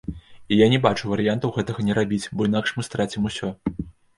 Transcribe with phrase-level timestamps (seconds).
[0.55, 3.55] І я не бачу варыянтаў гэтага не рабіць, бо інакш мы страцім усё.